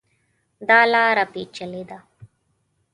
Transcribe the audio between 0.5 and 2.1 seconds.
دا لاره پېچلې ده.